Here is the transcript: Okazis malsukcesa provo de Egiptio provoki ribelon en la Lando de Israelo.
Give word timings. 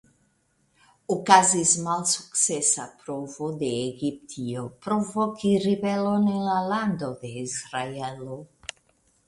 Okazis 1.15 1.73
malsukcesa 1.87 2.87
provo 3.03 3.51
de 3.61 3.69
Egiptio 3.91 4.65
provoki 4.87 5.53
ribelon 5.69 6.29
en 6.37 6.43
la 6.49 6.59
Lando 6.73 7.15
de 7.23 7.35
Israelo. 7.47 8.43